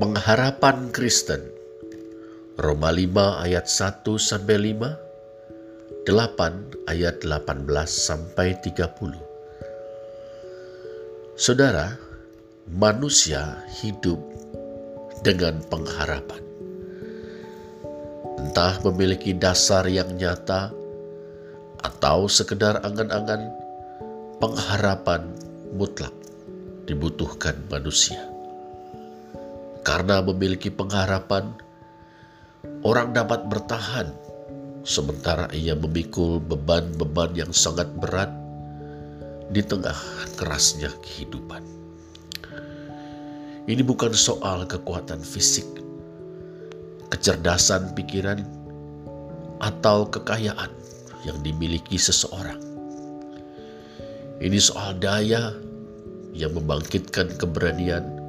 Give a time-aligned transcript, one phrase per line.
[0.00, 1.52] Pengharapan Kristen
[2.56, 9.20] Roma 5 ayat 1 sampai 5 8 ayat 18 sampai 30
[11.36, 11.92] Saudara,
[12.72, 14.16] manusia hidup
[15.20, 16.40] dengan pengharapan.
[18.40, 20.72] Entah memiliki dasar yang nyata
[21.84, 23.44] atau sekedar angan-angan,
[24.40, 25.36] pengharapan
[25.76, 26.16] mutlak
[26.88, 28.31] dibutuhkan manusia.
[29.92, 31.52] Karena memiliki pengharapan,
[32.80, 34.08] orang dapat bertahan
[34.88, 38.32] sementara ia memikul beban-beban yang sangat berat
[39.52, 39.92] di tengah
[40.40, 41.60] kerasnya kehidupan.
[43.68, 45.68] Ini bukan soal kekuatan fisik,
[47.12, 48.48] kecerdasan pikiran,
[49.60, 50.72] atau kekayaan
[51.28, 52.64] yang dimiliki seseorang.
[54.40, 55.52] Ini soal daya
[56.32, 58.21] yang membangkitkan keberanian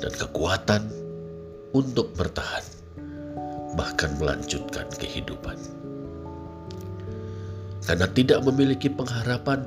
[0.00, 0.82] dan kekuatan
[1.72, 2.64] untuk bertahan,
[3.76, 5.56] bahkan melanjutkan kehidupan.
[7.86, 9.62] Karena tidak memiliki pengharapan,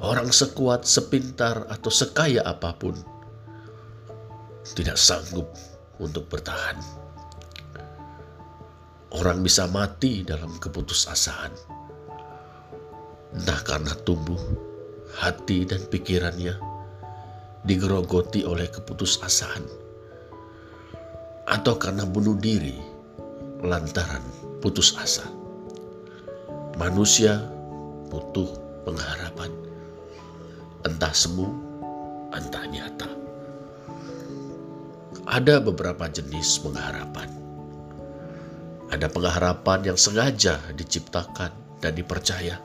[0.00, 2.94] orang sekuat, sepintar, atau sekaya apa pun
[4.76, 5.50] tidak sanggup
[5.98, 6.78] untuk bertahan.
[9.16, 11.52] Orang bisa mati dalam keputusasaan,
[13.32, 14.40] entah karena tubuh,
[15.16, 16.75] hati, dan pikirannya
[17.64, 19.86] digerogoti oleh keputusasaan
[21.46, 22.76] atau karena bunuh diri
[23.62, 24.22] lantaran
[24.60, 25.24] putus asa.
[26.76, 27.40] Manusia
[28.12, 28.50] butuh
[28.84, 29.48] pengharapan,
[30.84, 31.48] entah semu,
[32.36, 33.08] entah nyata.
[35.26, 37.30] Ada beberapa jenis pengharapan.
[38.92, 42.60] Ada pengharapan yang sengaja diciptakan dan dipercaya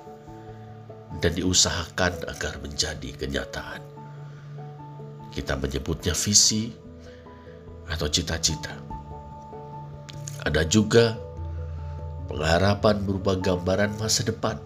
[1.18, 3.91] dan diusahakan agar menjadi kenyataan.
[5.32, 6.70] Kita menyebutnya visi
[7.88, 8.76] atau cita-cita.
[10.44, 11.16] Ada juga
[12.32, 14.60] pengharapan berupa gambaran masa depan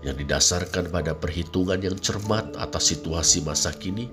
[0.00, 4.08] yang didasarkan pada perhitungan yang cermat atas situasi masa kini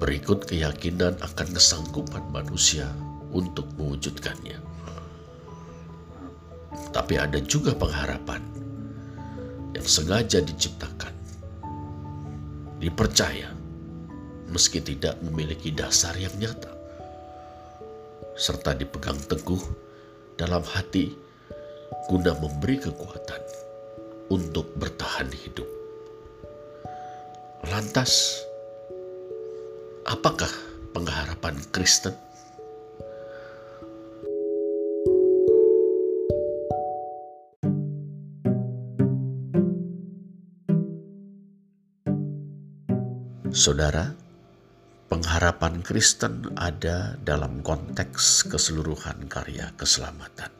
[0.00, 2.88] berikut keyakinan akan kesanggupan manusia
[3.36, 4.56] untuk mewujudkannya.
[6.90, 8.40] Tapi ada juga pengharapan
[9.76, 11.12] yang sengaja diciptakan,
[12.80, 13.52] dipercaya,
[14.50, 16.74] meski tidak memiliki dasar yang nyata,
[18.34, 19.62] serta dipegang teguh
[20.34, 21.14] dalam hati
[22.10, 23.42] guna memberi kekuatan
[24.34, 25.66] untuk bertahan hidup.
[27.70, 28.42] Lantas,
[30.06, 30.50] apakah
[30.90, 32.14] pengharapan Kristen?
[43.50, 44.29] Saudara,
[45.10, 50.54] pengharapan Kristen ada dalam konteks keseluruhan karya keselamatan.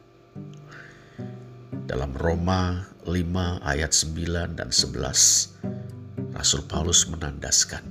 [1.86, 3.14] Dalam Roma 5
[3.62, 7.86] ayat 9 dan 11, Rasul Paulus menandaskan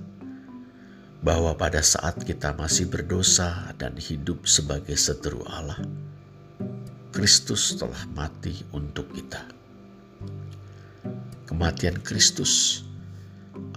[1.24, 5.80] bahwa pada saat kita masih berdosa dan hidup sebagai seteru Allah,
[7.16, 9.48] Kristus telah mati untuk kita.
[11.48, 12.84] Kematian Kristus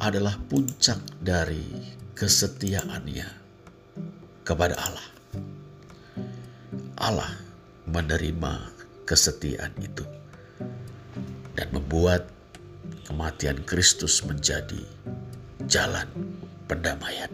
[0.02, 3.26] adalah puncak dari kesetiaannya
[4.46, 5.08] kepada Allah.
[7.02, 7.34] Allah
[7.90, 8.70] menerima
[9.02, 10.06] kesetiaan itu
[11.58, 12.30] dan membuat
[13.10, 14.86] kematian Kristus menjadi
[15.66, 16.06] jalan
[16.70, 17.26] pendamaian.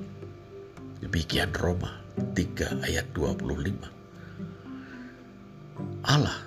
[1.05, 2.01] Demikian Roma
[2.33, 3.45] 3 ayat 25.
[6.09, 6.41] Allah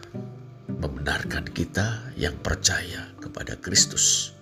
[0.66, 4.34] membenarkan kita yang percaya kepada Kristus.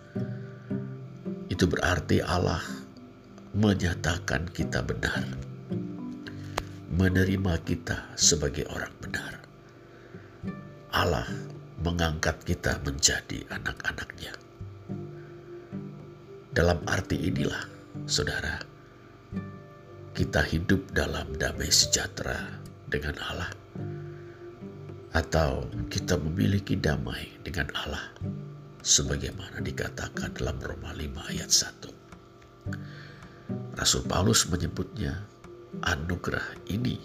[1.52, 2.78] Itu berarti Allah
[3.54, 5.26] menyatakan kita benar,
[6.94, 9.34] menerima kita sebagai orang benar.
[10.94, 11.26] Allah
[11.82, 14.34] mengangkat kita menjadi anak-anaknya.
[16.53, 17.66] Dalam arti inilah,
[18.06, 18.62] saudara,
[20.14, 23.50] kita hidup dalam damai sejahtera dengan Allah,
[25.14, 28.14] atau kita memiliki damai dengan Allah,
[28.85, 31.98] sebagaimana dikatakan dalam Roma 5 ayat 1.
[33.78, 35.22] Rasul Paulus menyebutnya
[35.86, 36.98] anugerah ini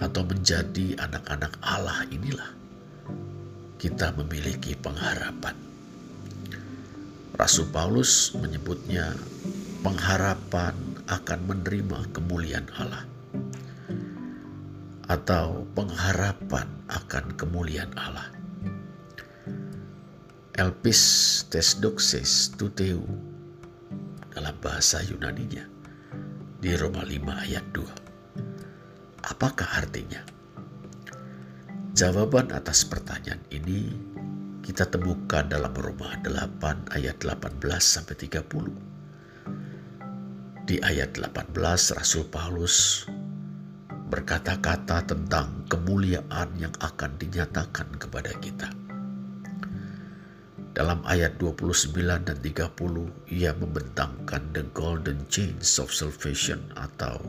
[0.00, 2.48] atau menjadi anak-anak Allah inilah
[3.76, 5.58] kita memiliki pengharapan.
[7.34, 9.10] Rasul Paulus menyebutnya
[9.82, 10.78] pengharapan
[11.10, 13.11] akan menerima kemuliaan Allah
[15.12, 18.32] atau pengharapan akan kemuliaan Allah.
[20.56, 23.04] Elpis tesdoxes tuteu
[24.32, 25.68] dalam bahasa Yunaninya
[26.64, 29.28] di Roma 5 ayat 2.
[29.28, 30.24] Apakah artinya?
[31.92, 33.92] Jawaban atas pertanyaan ini
[34.64, 40.64] kita temukan dalam Roma 8 ayat 18 sampai 30.
[40.64, 41.52] Di ayat 18
[42.00, 43.04] Rasul Paulus
[44.12, 48.68] berkata-kata tentang kemuliaan yang akan dinyatakan kepada kita.
[50.76, 57.24] Dalam ayat 29 dan 30 ia membentangkan the golden chains of salvation atau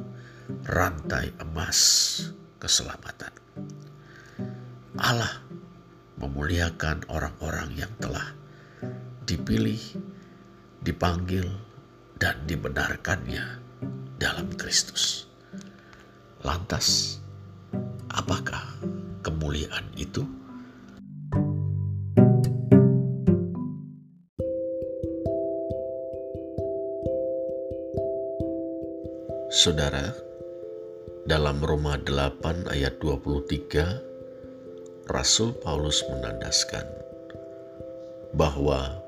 [0.68, 1.80] rantai emas
[2.60, 3.32] keselamatan.
[5.00, 5.40] Allah
[6.20, 8.36] memuliakan orang-orang yang telah
[9.24, 9.80] dipilih,
[10.84, 11.48] dipanggil,
[12.20, 13.60] dan dibenarkannya
[14.20, 15.33] dalam Kristus.
[16.44, 17.24] Lantas,
[18.12, 18.60] apakah
[19.24, 20.28] kemuliaan itu?
[29.56, 30.12] Saudara,
[31.24, 36.84] dalam Roma 8 ayat 23, Rasul Paulus menandaskan
[38.36, 39.00] bahwa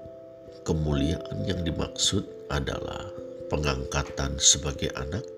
[0.63, 3.11] kemuliaan yang dimaksud adalah
[3.51, 5.34] pengangkatan sebagai anak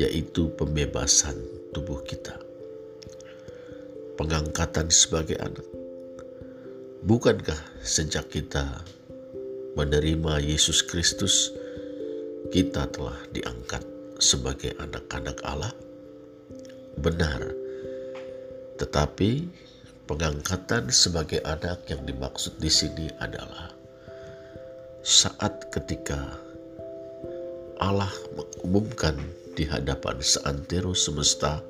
[0.00, 1.38] yaitu pembebasan
[1.70, 2.34] tubuh kita.
[4.14, 5.66] Pengangkatan sebagai anak.
[7.04, 8.64] Bukankah sejak kita
[9.74, 11.52] menerima Yesus Kristus,
[12.54, 13.82] kita telah diangkat
[14.22, 15.74] sebagai anak-anak Allah?
[16.94, 17.50] Benar,
[18.78, 19.50] tetapi
[20.06, 23.74] pengangkatan sebagai anak yang dimaksud di sini adalah
[25.04, 26.16] saat ketika
[27.76, 29.18] Allah mengumumkan
[29.54, 31.62] di hadapan seantero semesta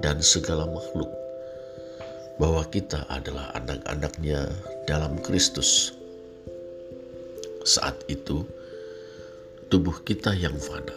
[0.00, 1.10] dan segala makhluk
[2.40, 4.48] bahwa kita adalah anak-anaknya
[4.88, 5.92] dalam Kristus.
[7.68, 8.48] Saat itu,
[9.68, 10.96] tubuh kita yang fana,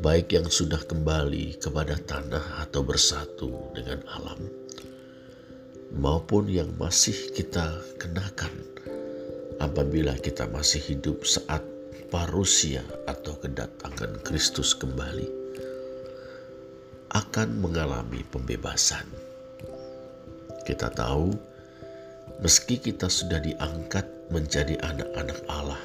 [0.00, 4.40] baik yang sudah kembali kepada tanah atau bersatu dengan alam,
[5.92, 8.54] maupun yang masih kita kenakan
[9.60, 11.60] apabila kita masih hidup saat
[12.10, 15.30] parusia atau kedatangan Kristus kembali
[17.14, 19.06] akan mengalami pembebasan.
[20.66, 21.30] Kita tahu,
[22.42, 24.02] meski kita sudah diangkat
[24.34, 25.82] menjadi anak-anak Allah,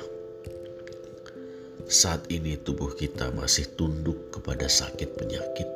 [1.86, 5.70] saat ini tubuh kita masih tunduk kepada sakit penyakit,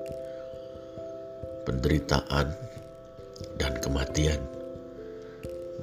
[1.70, 2.50] penderitaan,
[3.62, 4.42] dan kematian.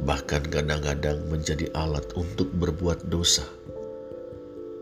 [0.03, 3.47] Bahkan kadang-kadang menjadi alat untuk berbuat dosa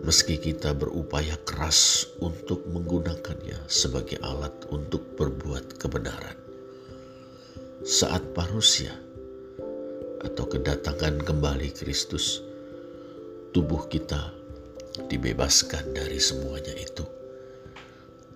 [0.04, 6.36] meski kita berupaya keras untuk menggunakannya sebagai alat untuk berbuat kebenaran.
[7.80, 8.92] Saat parusia
[10.20, 12.44] atau kedatangan kembali Kristus,
[13.56, 14.28] tubuh kita
[15.08, 17.08] dibebaskan dari semuanya itu.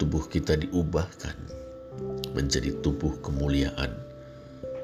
[0.01, 1.37] Tubuh kita diubahkan
[2.33, 3.93] menjadi tubuh kemuliaan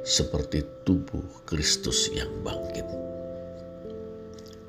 [0.05, 2.85] seperti tubuh Kristus yang bangkit.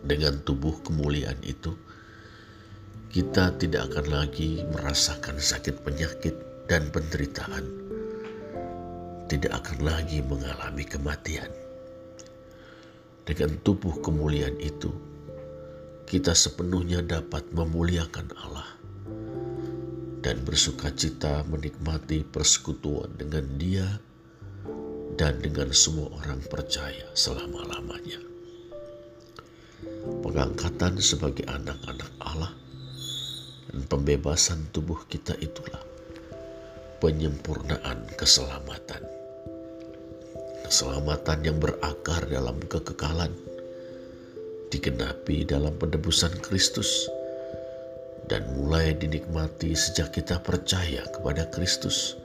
[0.06, 1.76] Dengan tubuh kemuliaan itu,
[3.16, 6.36] kita tidak akan lagi merasakan sakit penyakit
[6.68, 7.64] dan penderitaan,
[9.32, 11.48] tidak akan lagi mengalami kematian.
[13.24, 14.92] Dengan tubuh kemuliaan itu,
[16.04, 18.68] kita sepenuhnya dapat memuliakan Allah
[20.20, 23.88] dan bersuka cita menikmati persekutuan dengan Dia
[25.16, 28.20] dan dengan semua orang percaya selama-lamanya.
[30.20, 32.65] Pengangkatan sebagai anak-anak Allah
[33.84, 35.84] pembebasan tubuh kita itulah
[37.04, 39.04] penyempurnaan keselamatan.
[40.66, 43.36] Keselamatan yang berakar dalam kekekalan,
[44.72, 47.06] digenapi dalam penebusan Kristus,
[48.26, 52.18] dan mulai dinikmati sejak kita percaya kepada Kristus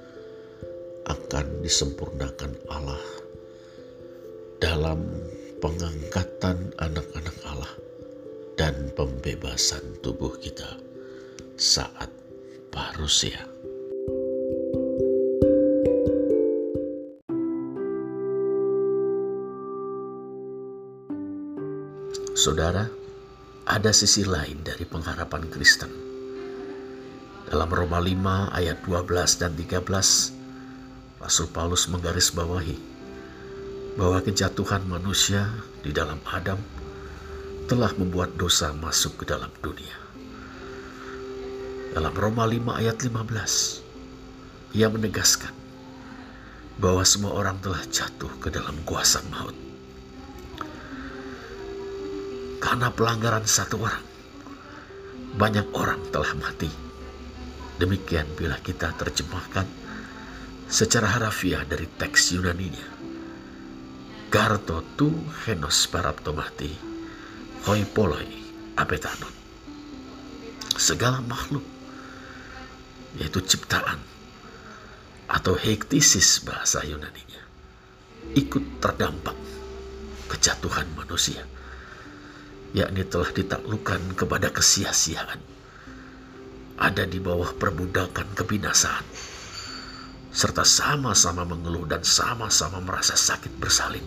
[1.04, 3.04] akan disempurnakan Allah
[4.60, 5.04] dalam
[5.60, 7.74] pengangkatan anak-anak Allah
[8.56, 10.89] dan pembebasan tubuh kita
[11.60, 12.08] saat
[12.72, 13.36] parusia.
[22.32, 22.88] Saudara,
[23.68, 25.92] ada sisi lain dari pengharapan Kristen.
[27.44, 32.80] Dalam Roma 5 ayat 12 dan 13, Rasul Paulus menggarisbawahi
[34.00, 35.52] bahwa kejatuhan manusia
[35.84, 36.56] di dalam Adam
[37.68, 40.09] telah membuat dosa masuk ke dalam dunia
[41.90, 43.82] dalam Roma 5 ayat 15.
[44.78, 45.50] ia menegaskan
[46.78, 49.56] bahwa semua orang telah jatuh ke dalam kuasa maut.
[52.62, 54.04] Karena pelanggaran satu orang,
[55.34, 56.70] banyak orang telah mati.
[57.82, 59.66] Demikian bila kita terjemahkan
[60.70, 62.86] secara harafiah dari teks Yunaninya.
[64.30, 65.10] Garto tu
[65.42, 66.70] henos paraptomati,
[67.66, 68.30] hoi poloi
[68.78, 69.34] apetanon.
[70.78, 71.79] Segala makhluk,
[73.18, 73.98] yaitu ciptaan,
[75.30, 77.42] atau hektisis bahasa Yunaninya,
[78.34, 79.38] ikut terdampak
[80.30, 81.42] kejatuhan manusia,
[82.74, 85.42] yakni telah ditaklukkan kepada kesia-siaan,
[86.78, 89.06] ada di bawah perbudakan kebinasaan,
[90.30, 94.06] serta sama-sama mengeluh dan sama-sama merasa sakit bersalin.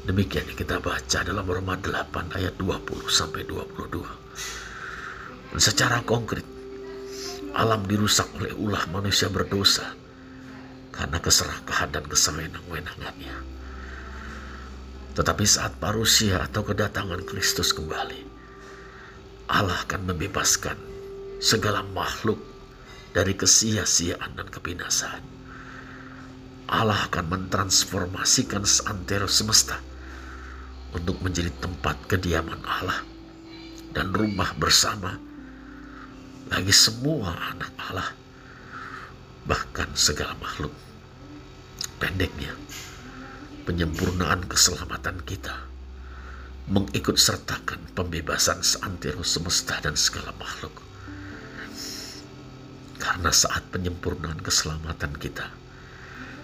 [0.00, 4.00] Demikian yang kita baca dalam Roma 8 ayat 20 sampai 22.
[5.52, 6.42] Dan secara konkret,
[7.54, 9.96] alam dirusak oleh ulah manusia berdosa
[10.94, 13.36] karena keserakahan dan kesewenang-wenangannya.
[15.16, 18.22] Tetapi saat parusia atau kedatangan Kristus kembali,
[19.50, 20.78] Allah akan membebaskan
[21.42, 22.38] segala makhluk
[23.10, 25.24] dari kesia-siaan dan kebinasaan.
[26.70, 29.82] Allah akan mentransformasikan seantero semesta
[30.94, 33.02] untuk menjadi tempat kediaman Allah
[33.90, 35.18] dan rumah bersama
[36.50, 38.10] bagi semua anak Allah,
[39.46, 40.74] bahkan segala makhluk.
[42.02, 42.52] Pendeknya,
[43.64, 45.70] penyempurnaan keselamatan kita
[46.66, 50.74] mengikut sertakan pembebasan seantero semesta dan segala makhluk
[53.00, 55.50] karena saat penyempurnaan keselamatan kita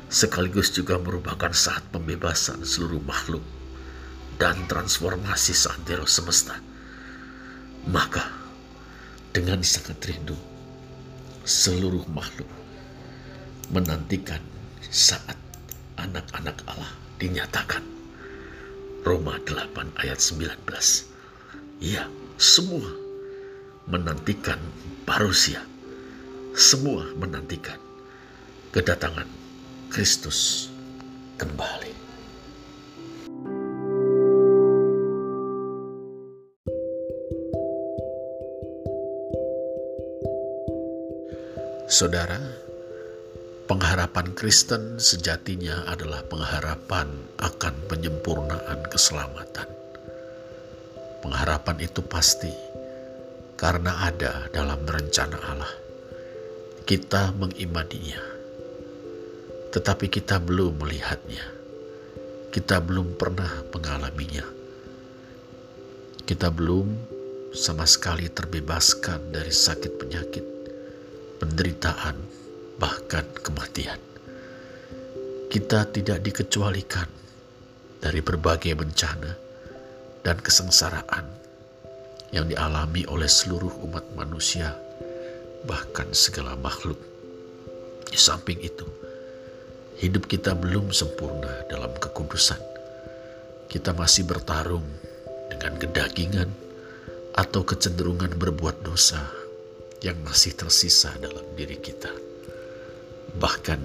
[0.08, 3.42] sekaligus juga merupakan saat pembebasan seluruh makhluk
[4.38, 6.56] dan transformasi seantero semesta.
[7.86, 8.45] Maka
[9.36, 10.32] dengan sangat rindu
[11.44, 12.48] seluruh makhluk
[13.68, 14.40] menantikan
[14.88, 15.36] saat
[16.00, 16.88] anak-anak Allah
[17.20, 17.84] dinyatakan.
[19.04, 20.56] Roma 8 ayat 19.
[21.84, 22.08] Ya,
[22.40, 22.88] semua
[23.86, 24.58] menantikan
[25.04, 25.60] parusia
[26.56, 27.76] semua menantikan
[28.72, 29.28] kedatangan
[29.92, 30.72] Kristus
[31.36, 32.05] kembali.
[41.96, 42.36] Saudara,
[43.64, 47.08] pengharapan Kristen sejatinya adalah pengharapan
[47.40, 49.64] akan penyempurnaan keselamatan.
[51.24, 52.52] Pengharapan itu pasti
[53.56, 55.72] karena ada dalam rencana Allah
[56.84, 58.20] kita mengimaninya,
[59.72, 61.48] tetapi kita belum melihatnya.
[62.52, 64.44] Kita belum pernah mengalaminya.
[66.28, 66.92] Kita belum
[67.56, 70.55] sama sekali terbebaskan dari sakit penyakit,
[71.36, 72.16] penderitaan,
[72.80, 74.00] bahkan kematian.
[75.46, 77.08] Kita tidak dikecualikan
[78.02, 79.32] dari berbagai bencana
[80.20, 81.26] dan kesengsaraan
[82.34, 84.74] yang dialami oleh seluruh umat manusia
[85.64, 86.98] bahkan segala makhluk.
[88.06, 88.86] Di samping itu,
[90.02, 92.60] hidup kita belum sempurna dalam kekudusan.
[93.66, 94.86] Kita masih bertarung
[95.50, 96.50] dengan kedagingan
[97.34, 99.45] atau kecenderungan berbuat dosa
[100.04, 102.12] yang masih tersisa dalam diri kita.
[103.36, 103.80] Bahkan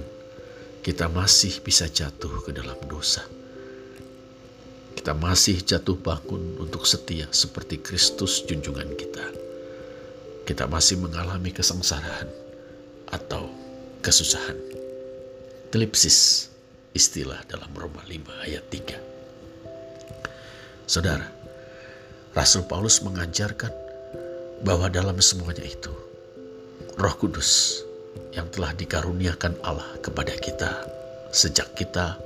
[0.82, 3.24] kita masih bisa jatuh ke dalam dosa.
[4.98, 9.42] Kita masih jatuh bangun untuk setia seperti Kristus junjungan kita
[10.52, 12.28] kita masih mengalami kesengsaraan
[13.08, 13.48] atau
[14.04, 14.58] kesusahan.
[15.72, 16.52] Klipsis
[16.92, 19.00] istilah dalam Roma 5 ayat 3.
[20.90, 21.24] Saudara,
[22.36, 23.72] Rasul Paulus mengajarkan
[24.62, 25.94] bahwa dalam semuanya itu
[26.98, 27.82] Roh Kudus
[28.32, 30.86] yang telah dikaruniakan Allah kepada kita
[31.32, 32.20] sejak kita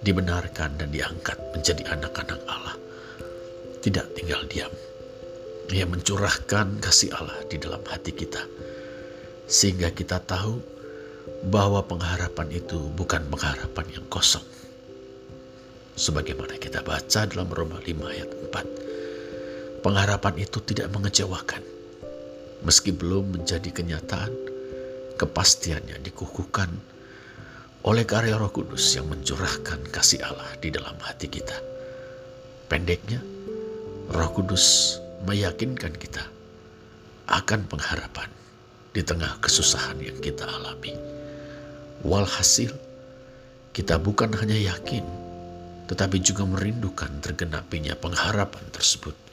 [0.00, 2.76] dibenarkan dan diangkat menjadi anak-anak Allah.
[3.80, 4.72] Tidak tinggal diam.
[5.70, 8.42] Ia mencurahkan kasih Allah di dalam hati kita,
[9.46, 10.58] sehingga kita tahu
[11.46, 14.42] bahwa pengharapan itu bukan pengharapan yang kosong.
[15.94, 18.89] Sebagaimana kita baca dalam Roma 5 ayat 4,
[19.80, 21.64] pengharapan itu tidak mengecewakan.
[22.60, 24.32] Meski belum menjadi kenyataan,
[25.16, 26.68] kepastiannya dikukuhkan
[27.80, 31.56] oleh karya Roh Kudus yang mencurahkan kasih Allah di dalam hati kita.
[32.68, 33.24] Pendeknya,
[34.12, 36.20] Roh Kudus meyakinkan kita
[37.32, 38.28] akan pengharapan
[38.92, 40.92] di tengah kesusahan yang kita alami.
[42.04, 42.76] Walhasil,
[43.72, 45.04] kita bukan hanya yakin,
[45.88, 49.29] tetapi juga merindukan tergenapinya pengharapan tersebut.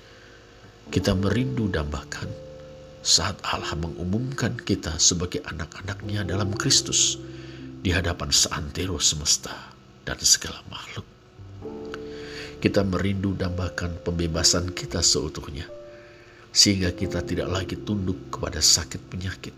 [0.88, 2.32] Kita merindu dambakan
[3.04, 7.20] saat Allah mengumumkan kita sebagai anak-anaknya dalam Kristus
[7.84, 9.52] di hadapan seantero semesta
[10.08, 11.04] dan segala makhluk.
[12.64, 15.68] Kita merindu dambakan pembebasan kita seutuhnya,
[16.56, 19.54] sehingga kita tidak lagi tunduk kepada sakit penyakit,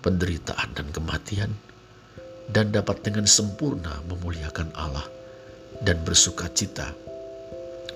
[0.00, 1.50] penderitaan dan kematian,
[2.48, 5.04] dan dapat dengan sempurna memuliakan Allah
[5.82, 6.94] dan bersuka cita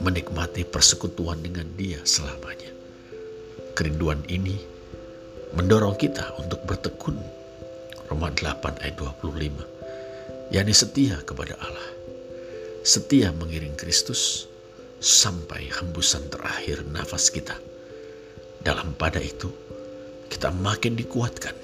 [0.00, 2.68] menikmati persekutuan dengan dia selamanya.
[3.76, 4.56] Kerinduan ini
[5.56, 7.16] mendorong kita untuk bertekun.
[8.06, 10.54] Roma 8 ayat 25.
[10.54, 11.90] yakni setia kepada Allah.
[12.86, 14.46] Setia mengiring Kristus
[15.02, 17.58] sampai hembusan terakhir nafas kita.
[18.62, 19.50] Dalam pada itu,
[20.30, 21.54] kita makin dikuatkan.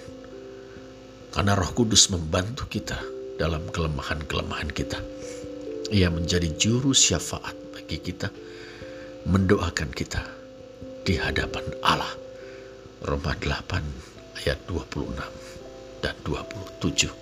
[1.32, 2.98] Karena roh kudus membantu kita
[3.38, 4.98] dalam kelemahan-kelemahan kita.
[5.94, 7.61] Ia menjadi juru syafaat
[7.92, 8.32] bagi kita,
[9.28, 10.24] mendoakan kita
[11.04, 12.08] di hadapan Allah
[13.04, 15.12] Roma 8 ayat 26
[16.00, 17.12] dan 27.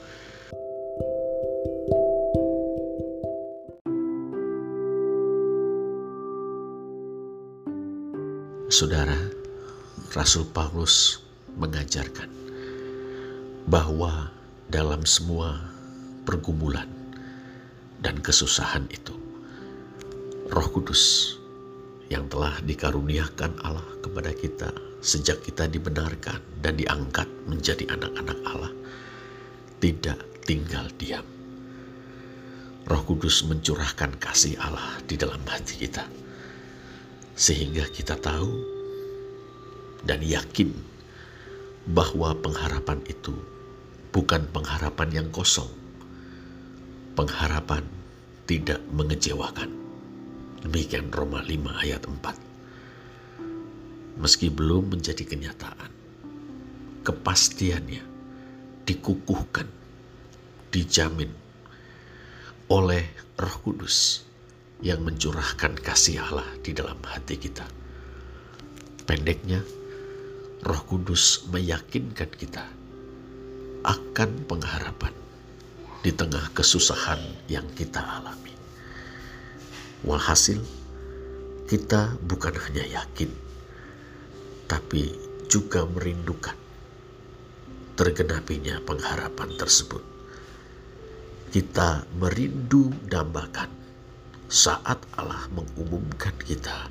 [8.71, 9.19] Saudara,
[10.15, 11.19] Rasul Paulus
[11.59, 12.31] mengajarkan
[13.67, 14.31] bahwa
[14.71, 15.67] dalam semua
[16.23, 16.87] pergumulan
[17.99, 19.30] dan kesusahan itu,
[20.51, 21.39] Roh Kudus
[22.11, 28.75] yang telah dikaruniakan Allah kepada kita sejak kita dibenarkan dan diangkat menjadi anak-anak Allah
[29.79, 31.23] tidak tinggal diam.
[32.83, 36.03] Roh Kudus mencurahkan kasih Allah di dalam hati kita
[37.39, 38.51] sehingga kita tahu
[40.03, 40.75] dan yakin
[41.95, 43.39] bahwa pengharapan itu
[44.11, 45.71] bukan pengharapan yang kosong.
[47.15, 47.87] Pengharapan
[48.51, 49.90] tidak mengecewakan
[50.61, 54.21] Demikian Roma 5 ayat 4.
[54.21, 55.89] Meski belum menjadi kenyataan,
[57.01, 58.05] kepastiannya
[58.85, 59.65] dikukuhkan,
[60.69, 61.33] dijamin
[62.69, 63.09] oleh
[63.41, 64.29] Roh Kudus
[64.85, 67.65] yang mencurahkan kasih Allah di dalam hati kita.
[69.09, 69.65] Pendeknya,
[70.61, 72.69] Roh Kudus meyakinkan kita
[73.81, 75.17] akan pengharapan
[76.05, 78.60] di tengah kesusahan yang kita alami.
[80.01, 80.65] Walhasil,
[81.69, 83.29] kita bukan hanya yakin,
[84.65, 85.13] tapi
[85.45, 86.57] juga merindukan
[88.01, 90.01] tergenapinya pengharapan tersebut.
[91.53, 93.69] Kita merindu dambakan
[94.49, 96.89] saat Allah mengumumkan kita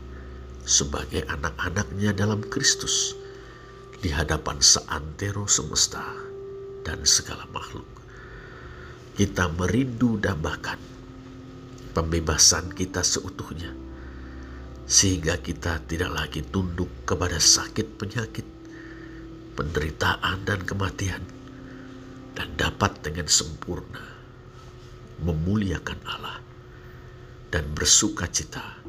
[0.62, 3.18] sebagai anak-anaknya dalam Kristus
[4.06, 6.06] di hadapan seantero semesta
[6.86, 7.90] dan segala makhluk.
[9.18, 10.99] Kita merindu dambakan
[12.00, 13.76] pembebasan kita seutuhnya,
[14.88, 18.48] sehingga kita tidak lagi tunduk kepada sakit penyakit,
[19.60, 21.20] penderitaan, dan kematian,
[22.40, 24.00] dan dapat dengan sempurna
[25.20, 26.40] memuliakan Allah
[27.52, 28.80] dan bersuka cita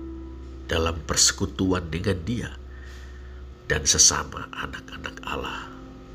[0.70, 2.54] dalam persekutuan dengan Dia
[3.66, 5.66] dan sesama anak-anak Allah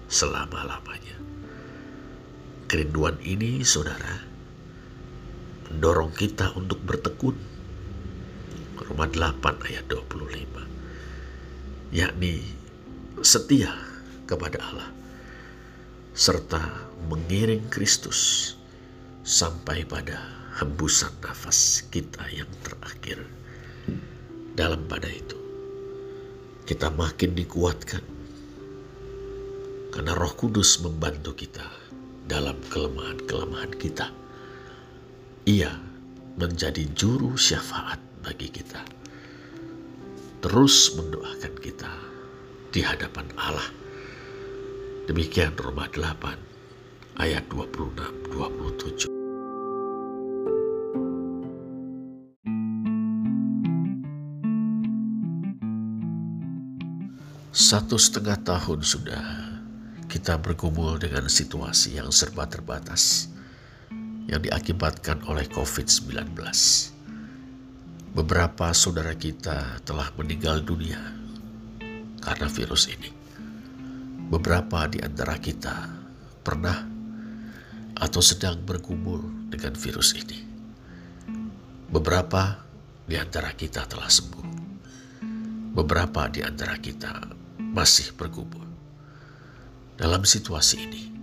[0.08, 1.20] selama-lamanya.
[2.72, 4.35] Kerinduan ini, saudara,
[5.70, 7.38] mendorong kita untuk bertekun.
[8.86, 11.96] Roma 8 ayat 25.
[11.96, 12.44] Yakni
[13.26, 13.74] setia
[14.30, 14.90] kepada Allah
[16.16, 16.62] serta
[17.12, 18.54] mengiring Kristus
[19.26, 20.16] sampai pada
[20.62, 23.20] hembusan nafas kita yang terakhir.
[24.56, 25.36] Dalam pada itu,
[26.64, 28.04] kita makin dikuatkan
[29.92, 31.68] karena Roh Kudus membantu kita
[32.28, 34.12] dalam kelemahan-kelemahan kita
[35.46, 35.70] ia
[36.42, 38.82] menjadi juru syafaat bagi kita.
[40.42, 41.94] Terus mendoakan kita
[42.74, 43.70] di hadapan Allah.
[45.06, 49.06] Demikian Roma 8 ayat 26 27.
[57.56, 59.26] Satu setengah tahun sudah
[60.10, 63.35] kita bergumul dengan situasi yang serba terbatas
[64.26, 66.34] yang diakibatkan oleh COVID-19.
[68.16, 71.02] Beberapa saudara kita telah meninggal dunia
[72.24, 73.12] karena virus ini.
[74.26, 75.76] Beberapa di antara kita
[76.42, 76.96] pernah
[77.96, 80.40] atau sedang bergumul dengan virus ini.
[81.86, 82.66] Beberapa
[83.06, 84.48] di antara kita telah sembuh.
[85.76, 88.64] Beberapa di antara kita masih bergumul.
[89.96, 91.15] Dalam situasi ini,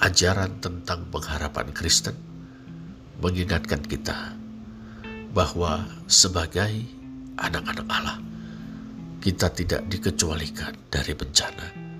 [0.00, 2.16] ajaran tentang pengharapan Kristen
[3.20, 4.34] mengingatkan kita
[5.32, 6.84] bahwa sebagai
[7.40, 8.18] anak-anak Allah,
[9.22, 11.92] kita tidak dikecualikan dari bencana.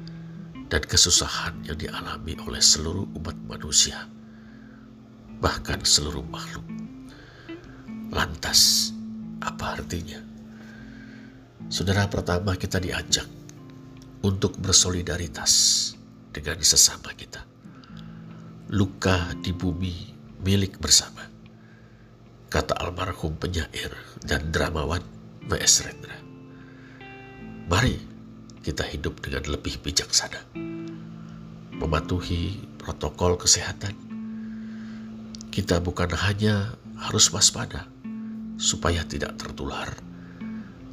[0.72, 4.08] dan kesusahan yang dialami oleh seluruh umat manusia,
[5.36, 6.64] bahkan seluruh makhluk.
[8.08, 8.88] Lantas,
[9.44, 10.16] apa artinya?
[11.68, 13.28] Saudara pertama kita diajak
[14.24, 15.92] untuk bersolidaritas
[16.32, 17.51] dengan sesama kita.
[18.72, 19.92] Luka di bumi
[20.40, 21.20] milik bersama.
[22.48, 23.92] Kata almarhum penyair
[24.24, 25.04] dan dramawan
[25.44, 25.84] W.S.
[25.84, 26.16] Rendra.
[27.68, 28.00] Mari
[28.64, 30.56] kita hidup dengan lebih bijaksana.
[31.76, 33.92] Mematuhi protokol kesehatan.
[35.52, 37.84] Kita bukan hanya harus waspada
[38.56, 39.92] supaya tidak tertular,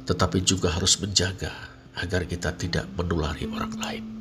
[0.04, 1.56] tetapi juga harus menjaga
[1.96, 4.19] agar kita tidak menulari orang lain.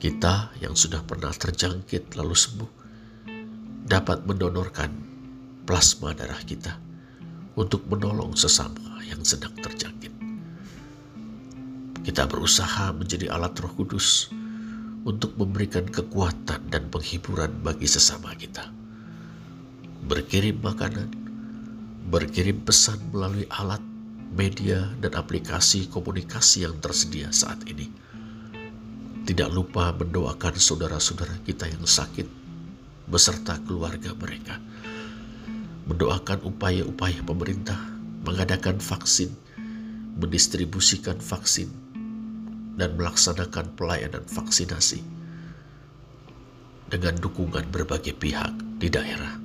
[0.00, 2.70] Kita yang sudah pernah terjangkit lalu sembuh
[3.84, 4.88] dapat mendonorkan
[5.68, 6.72] plasma darah kita
[7.60, 10.08] untuk menolong sesama yang sedang terjangkit.
[12.00, 14.32] Kita berusaha menjadi alat Roh Kudus
[15.04, 18.72] untuk memberikan kekuatan dan penghiburan bagi sesama kita.
[20.08, 21.12] Berkirim makanan,
[22.08, 23.84] berkirim pesan melalui alat,
[24.32, 28.09] media, dan aplikasi komunikasi yang tersedia saat ini.
[29.20, 32.26] Tidak lupa mendoakan saudara-saudara kita yang sakit
[33.10, 34.56] beserta keluarga mereka.
[35.90, 37.78] Mendoakan upaya-upaya pemerintah
[38.22, 39.34] mengadakan vaksin,
[40.16, 41.68] mendistribusikan vaksin,
[42.78, 45.02] dan melaksanakan pelayanan vaksinasi
[46.88, 49.36] dengan dukungan berbagai pihak di daerah.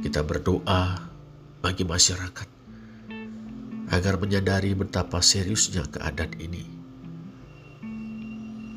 [0.00, 1.06] Kita berdoa
[1.60, 2.48] bagi masyarakat
[3.90, 6.79] agar menyadari betapa seriusnya keadaan ini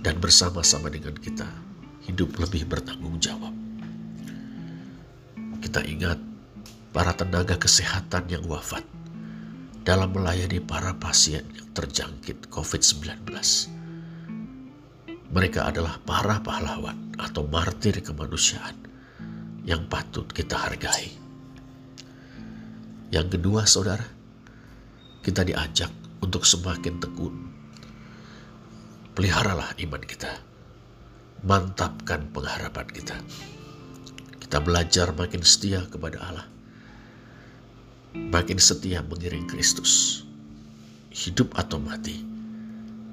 [0.04, 1.48] dan bersama-sama dengan kita
[2.04, 3.56] hidup lebih bertanggung jawab.
[5.64, 6.20] Kita ingat
[6.92, 8.84] para tenaga kesehatan yang wafat
[9.88, 13.32] dalam melayani para pasien yang terjangkit COVID-19.
[15.34, 18.78] Mereka adalah para pahlawan atau martir kemanusiaan
[19.64, 21.10] yang patut kita hargai.
[23.10, 24.06] Yang kedua, saudara,
[25.24, 25.90] kita diajak
[26.22, 27.36] untuk semakin tekun.
[29.14, 30.30] Peliharalah iman kita.
[31.46, 33.18] Mantapkan pengharapan kita.
[34.42, 36.54] Kita belajar makin setia kepada Allah
[38.14, 40.22] makin setia mengiring Kristus.
[41.14, 42.22] Hidup atau mati,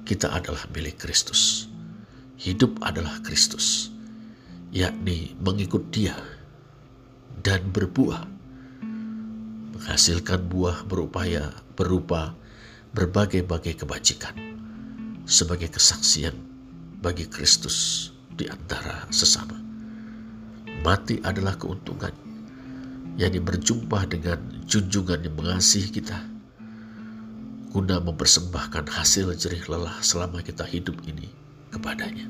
[0.05, 1.69] kita adalah milik Kristus.
[2.41, 3.93] Hidup adalah Kristus,
[4.73, 6.17] yakni mengikut Dia
[7.45, 8.25] dan berbuah,
[9.77, 12.33] menghasilkan buah berupaya berupa
[12.97, 14.50] berbagai-bagai kebajikan
[15.25, 16.33] sebagai kesaksian
[17.01, 19.57] bagi Kristus di antara sesama.
[20.81, 22.13] Mati adalah keuntungan
[23.19, 26.17] yakni berjumpa dengan junjungan yang mengasihi kita,
[27.69, 31.29] guna mempersembahkan hasil jerih lelah selama kita hidup ini
[31.69, 32.27] kepadanya,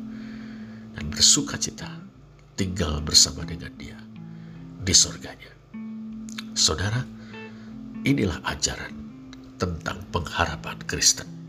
[0.98, 1.90] dan bersuka cita
[2.60, 3.98] tinggal bersama dengan dia
[4.82, 5.50] di sorganya.
[6.58, 7.02] Saudara,
[8.04, 8.94] inilah ajaran
[9.56, 11.41] tentang pengharapan Kristen.